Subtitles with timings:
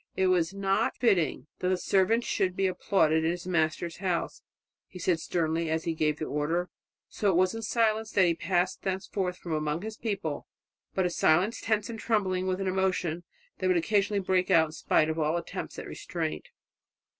[0.15, 4.41] "It is not fitting that the servant should be applauded in his Master's house,"
[4.87, 6.71] he said sternly as he gave the order.
[7.07, 10.47] So it was in silence that he passed thenceforward amongst his people
[10.95, 13.25] but a silence tense and trembling with an emotion
[13.59, 16.47] that would occasionally break out in spite of all attempts at restraint.